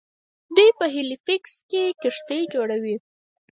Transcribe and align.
دوی 0.55 0.69
په 0.79 0.85
هیلیفیکس 0.93 1.53
کې 1.69 1.83
کښتۍ 2.01 2.41
جوړوي. 2.53 2.95